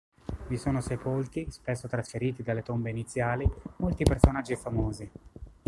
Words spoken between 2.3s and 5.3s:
dalle tombe iniziali, molti personaggi famosi.